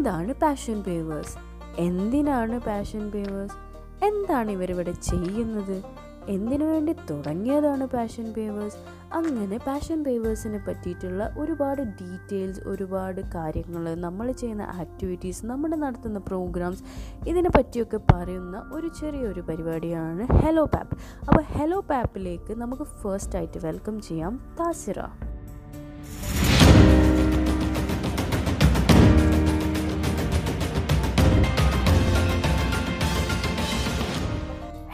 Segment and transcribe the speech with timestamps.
[0.00, 1.38] എന്താണ് passion pavers
[1.78, 3.56] എന്തിനാണ് passion pavers
[4.04, 5.82] എന്താണ് ഇവരിവിടെ ചെയ്യുന്നത്?
[6.28, 8.76] എന്തിനു വേണ്ടി തുടങ്ങിയതാണ് പാഷൻ പേവേഴ്സ്
[9.12, 16.84] അങ്ങനെ പാഷൻ പേവേഴ്സിനെ പറ്റിയിട്ടുള്ള ഒരുപാട് ഡീറ്റെയിൽസ് ഒരുപാട് കാര്യങ്ങൾ നമ്മൾ ചെയ്യുന്ന ആക്ടിവിറ്റീസ് നമ്മൾ നടത്തുന്ന പ്രോഗ്രാംസ്
[17.28, 20.96] ഇതിനെ പറ്റിയൊക്കെ പറയുന്ന ഒരു ചെറിയൊരു പരിപാടിയാണ് ഹെലോ പാപ്പ്
[21.28, 25.00] അപ്പോൾ ഹെലോ പാപ്പിലേക്ക് നമുക്ക് ഫസ്റ്റ് ആയിട്ട് വെൽക്കം ചെയ്യാം താസിറ.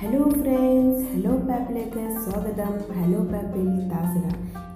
[0.06, 2.74] ഹലോ ഫ്രണ്ട്സ് ഹലോ പാപ്പിലേക്ക് സ്വാഗതം.
[2.96, 4.26] ഹലോ പാപ്പിൽ താസര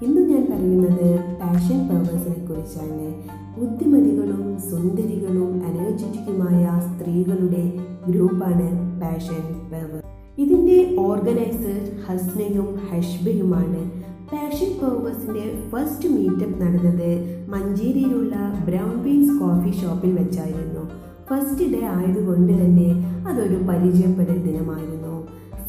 [0.04, 3.06] ഇന്ന് ഞാൻ പറയുന്നത് പാഷൻ പവേഴ്സിനെ കുറിച്ചാണ്.
[3.58, 7.62] ബുദ്ധിമതികളും സുന്ദരികളും എനർജറ്റിക്കുമായ സ്ത്രീകളുടെ
[8.08, 8.66] ഗ്രൂപ്പാണ്
[9.02, 11.78] പാഷൻ പവേഴ്സ് ഇതിന്റെ ഓർഗനൈസർ
[12.08, 13.82] ഹസ്നയും ഹഷ്ബയുമാണ്.
[14.32, 17.10] പാഷൻ പവേഴ്സിന്റെ ഫസ്റ്റ് മീറ്റപ്പ് നടന്നത്
[17.48, 18.34] മഞ്ചേരിയിലുള്ള
[18.66, 20.84] ബ്രൗൺ ബീൻസ് കോഫി ഷോപ്പിൽ വെച്ചായിരുന്നു.
[21.30, 22.88] ഫസ്റ്റ് ഡേ ആയതുകൊണ്ട് തന്നെ
[23.28, 25.19] അതൊരു പരിചയപ്പെടൽ ദിനമായിരുന്നു.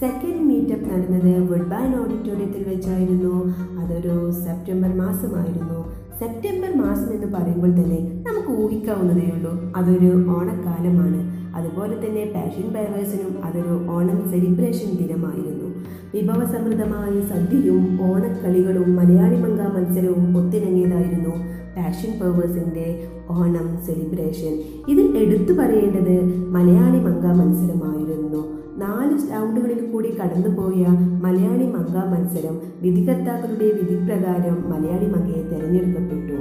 [0.01, 3.33] സെക്കൻഡ് മീറ്റപ്പ് നടന്നത് വുഡ്ബൈൻ ഓഡിറ്റോറിയത്തിൽ വെച്ചായിരുന്നു.
[3.81, 4.13] അതൊരു
[4.45, 5.79] സെപ്റ്റംബർ മാസമായിരുന്നു.
[6.19, 9.53] സെപ്റ്റംബർ മാസം എന്ന് പറയുമ്പോൾ തന്നെ നമുക്ക് ഊഹിക്കാവുന്നതേ ഉള്ളൂ.
[9.75, 11.19] അതൊരു ഓണക്കാലമാണ്.
[11.55, 15.67] അതുപോലെ തന്നെ പാഷൻ ബൈവേഴ്സിനും അതൊരു ഓണം സെലിബ്രേഷൻ ദിനമായിരുന്നു.
[16.15, 21.30] വിഭവസമൃദ്ധമായ സദ്യയും ഓണക്കളികളും മലയാളി മങ്ക മത്സരവും ഒത്തിണങ്ങിയതായിരുന്നു.
[21.77, 24.53] പാഷൻ പേവേഴ്സിന്റെ ഓണം സെലിബ്രേഷൻ
[24.87, 26.15] ഇതിൽ എടുത്തു പറയേണ്ടത്
[26.49, 28.41] മലയാളി മങ്ക മത്സരമായിരുന്നു.
[28.77, 30.85] നാല് റൗണ്ടുകളിൽ കൂടി കടന്നുപോയ
[31.25, 36.37] മലയാളി മങ്ക മത്സരം വിധികർത്താക്കളുടെ വിധിപ്രകാരം മലയാളി മങ്കയെ തിരഞ്ഞെടുക്കപ്പെട്ടു.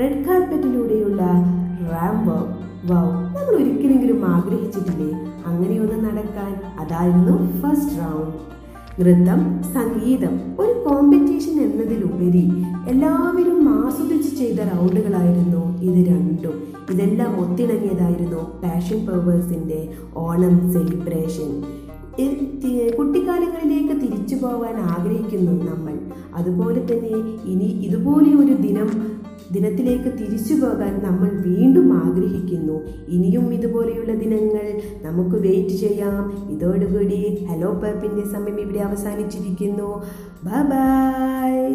[0.00, 1.22] റെഡ് കാർപ്പറ്റിലൂടെയുള്ള
[1.92, 5.10] റാം വൗ നമ്മൾ ഒരിക്കലെങ്കിലും ആഗ്രഹിച്ചിട്ടില്ലേ?
[5.46, 6.52] അങ്ങനെയൊന്ന് നടക്കാൻ.
[6.80, 8.54] അതായിരുന്നു ഫസ്റ്റ് റൗണ്ട്
[9.00, 9.40] നൃത്തം
[9.74, 10.34] സംഗീതം.
[10.58, 12.44] ഒരു കോമ്പറ്റീഷൻ എന്നതിലുപരി
[12.88, 13.43] എല്ലാവരും
[14.84, 16.56] ചെയ്ത റൗണ്ടുകളായിരുന്നു ഇത് രണ്ടും.
[16.92, 21.50] ഇതെല്ലാം ഒത്തിണങ്ങിയതായിരുന്നു പാഷൻ പവേഴ്സിന്റെ ഓണം സെലിബ്രേഷൻ
[22.98, 25.94] കുട്ടിക്കാലങ്ങളിലേക്ക് തിരിച്ചു പോകാൻ ആഗ്രഹിക്കുന്നു നമ്മൾ.
[26.34, 27.14] അതുപോലെ തന്നെ
[27.52, 28.90] ഇനി ഇതുപോലെ ഒരു ദിനം
[29.52, 32.76] ദിനത്തിലേക്ക് തിരിച്ചു പോകാൻ നമ്മൾ വീണ്ടും ആഗ്രഹിക്കുന്നു.
[33.08, 34.66] ഇനിയും ഇതുപോലെയുള്ള ദിനങ്ങൾ
[35.02, 36.22] നമുക്ക് വെയിറ്റ് ചെയ്യാം.
[36.54, 37.20] ഇതോടുകൂടി
[37.50, 39.90] ഹലോ പർപ്പിന്റെ സമയം ഇവിടെ അവസാനിച്ചിരിക്കുന്നു.
[40.44, 41.74] ബൈ